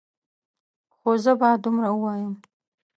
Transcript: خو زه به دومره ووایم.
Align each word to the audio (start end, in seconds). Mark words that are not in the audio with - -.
خو 0.95 1.09
زه 1.23 1.31
به 1.39 1.49
دومره 1.63 1.89
ووایم. 1.93 2.33